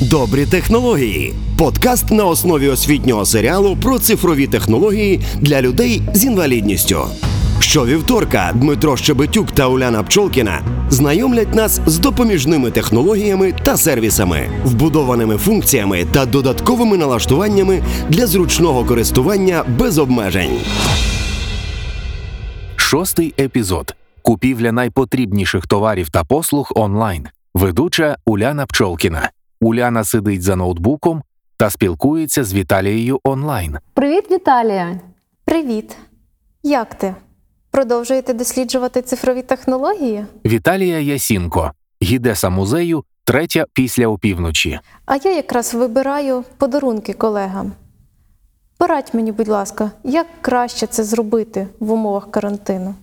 [0.00, 1.34] Добрі технології.
[1.58, 7.06] Подкаст на основі освітнього серіалу про цифрові технології для людей з інвалідністю.
[7.60, 16.04] Щовівторка Дмитро Щебетюк та Уляна Пчолкіна знайомлять нас з допоміжними технологіями та сервісами, вбудованими функціями
[16.12, 20.58] та додатковими налаштуваннями для зручного користування без обмежень.
[22.76, 23.94] Шостий епізод.
[24.22, 27.26] Купівля найпотрібніших товарів та послуг онлайн.
[27.54, 29.30] Ведуча Уляна Пчолкіна.
[29.60, 31.22] Уляна сидить за ноутбуком
[31.56, 33.78] та спілкується з Віталією онлайн.
[33.94, 35.00] Привіт, Віталія!
[35.44, 35.96] Привіт!
[36.62, 37.14] Як ти?
[37.70, 40.26] Продовжуєте досліджувати цифрові технології?
[40.44, 44.80] Віталія Ясінко, гідеса музею, третя після опівночі.
[45.06, 47.72] А я якраз вибираю подарунки колегам.
[48.78, 52.94] Порадь мені, будь ласка, як краще це зробити в умовах карантину?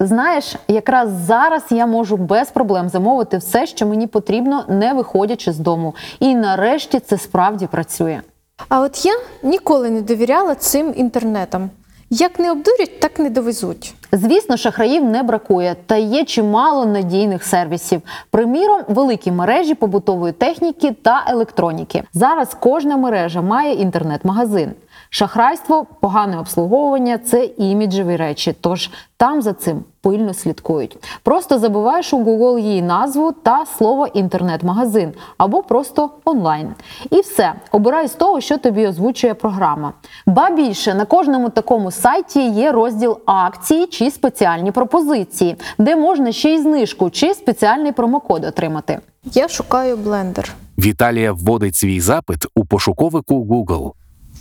[0.00, 5.58] Знаєш, якраз зараз я можу без проблем замовити все, що мені потрібно, не виходячи з
[5.58, 5.94] дому.
[6.20, 8.20] І нарешті це справді працює.
[8.68, 11.70] А от я ніколи не довіряла цим інтернетам.
[12.10, 13.94] Як не обдурять, так не довезуть.
[14.16, 18.02] Звісно, шахраїв не бракує, та є чимало надійних сервісів.
[18.30, 22.02] Приміром, великі мережі побутової техніки та електроніки.
[22.12, 24.72] Зараз кожна мережа має інтернет-магазин.
[25.10, 30.96] Шахрайство, погане обслуговування це іміджеві речі, тож там за цим пильно слідкують.
[31.22, 36.74] Просто забиваєш у Google її назву та слово інтернет-магазин або просто онлайн.
[37.10, 39.92] І все, обирай з того, що тобі озвучує програма.
[40.26, 46.54] Ба більше на кожному такому сайті є розділ акції чи спеціальні пропозиції, де можна ще
[46.54, 48.98] й знижку чи спеціальний промокод отримати.
[49.24, 50.52] Я шукаю блендер.
[50.78, 53.92] Віталія вводить свій запит у пошуковику Google.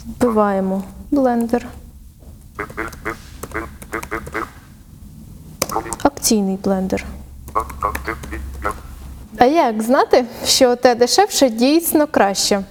[0.06, 1.68] Вбиваємо блендер.
[6.04, 7.06] Акційний блендер.
[9.38, 12.64] А як знати, що те дешевше дійсно краще?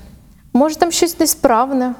[0.52, 1.94] Може там щось несправне?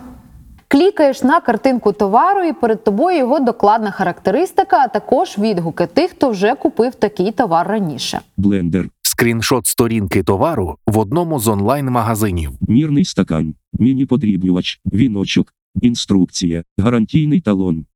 [0.72, 6.30] Клікаєш на картинку товару, і перед тобою його докладна характеристика, а також відгуки тих, хто
[6.30, 8.20] вже купив такий товар раніше.
[8.36, 12.50] блендер, Скріншот сторінки товару в одному з онлайн-магазинів.
[12.68, 17.86] мірний стакан, міні-подрібнювач, віночок, інструкція, гарантійний талон.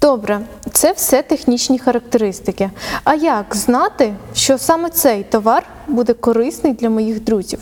[0.00, 2.70] Добре, це все технічні характеристики.
[3.04, 7.60] А як знати, що саме цей товар буде корисний для моїх друзів?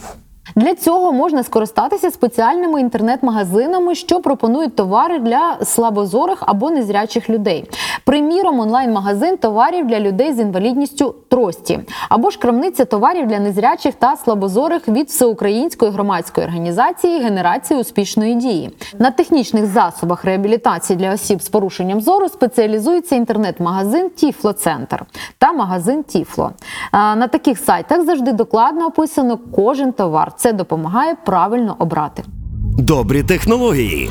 [0.56, 7.70] Для цього можна скористатися спеціальними інтернет-магазинами, що пропонують товари для слабозорих або незрячих людей.
[8.04, 14.16] Приміром, онлайн-магазин товарів для людей з інвалідністю трості, або ж крамниця товарів для незрячих та
[14.16, 18.70] слабозорих від всеукраїнської громадської організації Генерації успішної дії.
[18.98, 25.04] На технічних засобах реабілітації для осіб з порушенням зору спеціалізується інтернет-магазин Тіфло Центр
[25.38, 26.50] та магазин Тіфло.
[26.92, 30.29] На таких сайтах завжди докладно описано кожен товар.
[30.36, 32.22] Це допомагає правильно обрати.
[32.78, 34.10] Добрі технології.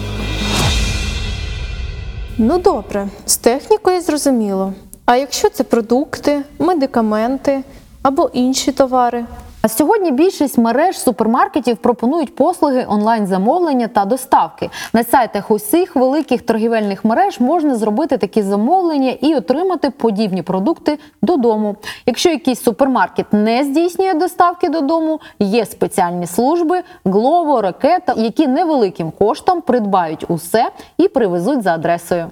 [2.38, 4.74] Ну добре, з технікою зрозуміло.
[5.06, 7.64] А якщо це продукти, медикаменти
[8.02, 9.26] або інші товари?
[9.62, 14.70] А сьогодні більшість мереж супермаркетів пропонують послуги онлайн-замовлення та доставки.
[14.94, 21.76] На сайтах усіх великих торгівельних мереж можна зробити такі замовлення і отримати подібні продукти додому.
[22.06, 29.62] Якщо якийсь супермаркет не здійснює доставки додому, є спеціальні служби Glovo, Ракета, які невеликим коштом
[29.62, 32.30] придбають усе і привезуть за адресою.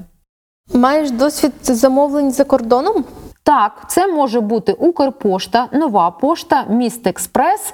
[0.74, 3.04] Маєш досвід замовлень за кордоном?
[3.48, 7.74] Так, це може бути Укрпошта, Нова пошта, Міст Експрес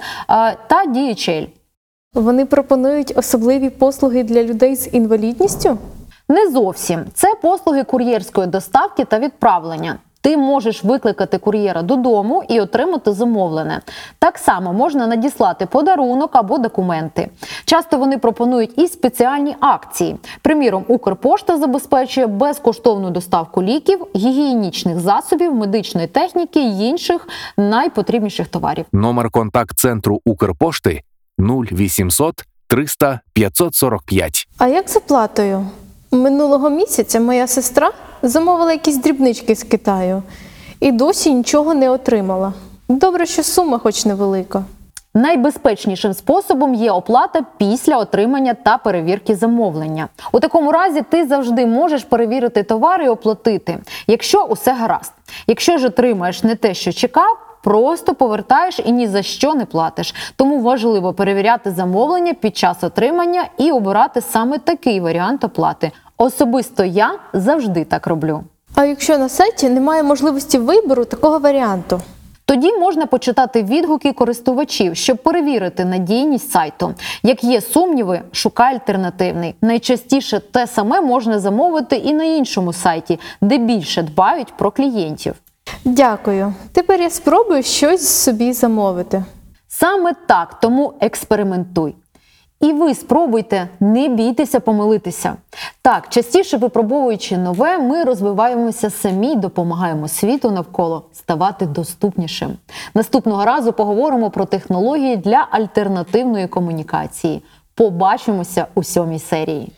[0.66, 1.48] та DHL.
[2.14, 5.78] Вони пропонують особливі послуги для людей з інвалідністю?
[6.28, 9.98] Не зовсім це послуги кур'єрської доставки та відправлення.
[10.24, 13.80] Ти можеш викликати кур'єра додому і отримати замовлене.
[14.18, 17.28] Так само можна надіслати подарунок або документи.
[17.64, 20.16] Часто вони пропонують і спеціальні акції.
[20.42, 28.84] Приміром, Укрпошта забезпечує безкоштовну доставку ліків, гігієнічних засобів, медичної техніки й інших найпотрібніших товарів.
[28.92, 31.02] Номер контакт-центру Укрпошти
[31.38, 34.48] 0800 300 545.
[34.58, 35.66] А як з оплатою?
[36.10, 37.92] Минулого місяця моя сестра
[38.28, 40.22] замовила якісь дрібнички з Китаю
[40.80, 42.52] і досі нічого не отримала.
[42.88, 44.64] Добре, що сума хоч невелика.
[45.14, 50.08] Найбезпечнішим способом є оплата після отримання та перевірки замовлення.
[50.32, 55.12] У такому разі ти завжди можеш перевірити товар і оплатити, якщо усе гаразд.
[55.46, 57.38] Якщо ж отримаєш не те, що чекав.
[57.62, 60.14] Просто повертаєш і ні за що не платиш.
[60.36, 65.92] Тому важливо перевіряти замовлення під час отримання і обирати саме такий варіант оплати.
[66.18, 68.44] Особисто я завжди так роблю.
[68.74, 72.00] А якщо на сайті немає можливості вибору такого варіанту?
[72.46, 76.94] Тоді можна почитати відгуки користувачів, щоб перевірити надійність сайту.
[77.22, 79.54] Як є сумніви, шукай альтернативний.
[79.62, 85.34] Найчастіше те саме можна замовити і на іншому сайті, де більше дбають про клієнтів.
[85.84, 86.54] Дякую.
[86.72, 89.24] Тепер я спробую щось собі замовити.
[89.68, 91.94] Саме так, тому експериментуй.
[92.60, 95.36] І ви спробуйте, не бійтеся помилитися.
[95.82, 102.50] Так, частіше випробовуючи нове, ми розвиваємося самі, допомагаємо світу навколо ставати доступнішим.
[102.94, 107.42] Наступного разу поговоримо про технології для альтернативної комунікації.
[107.74, 109.72] Побачимося у сьомій серії.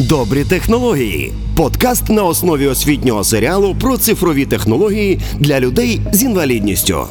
[0.00, 1.32] Добрі технології.
[1.56, 7.06] Подкаст на основі освітнього серіалу про цифрові технології для людей з інвалідністю.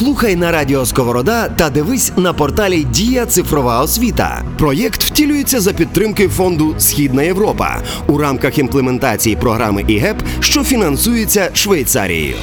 [0.00, 4.42] Слухай на радіо Сковорода та дивись на порталі Дія Цифрова освіта.
[4.58, 12.36] Проєкт втілюється за підтримки фонду Східна Європа у рамках імплементації програми ІГЕП, що фінансується Швейцарією.